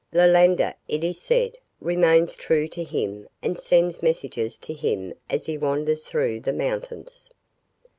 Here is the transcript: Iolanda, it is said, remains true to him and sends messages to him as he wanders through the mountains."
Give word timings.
Iolanda, 0.11 0.73
it 0.87 1.03
is 1.03 1.21
said, 1.21 1.59
remains 1.79 2.35
true 2.35 2.67
to 2.69 2.83
him 2.83 3.29
and 3.43 3.59
sends 3.59 4.01
messages 4.01 4.57
to 4.57 4.73
him 4.73 5.13
as 5.29 5.45
he 5.45 5.59
wanders 5.59 6.05
through 6.07 6.39
the 6.39 6.53
mountains." 6.53 7.29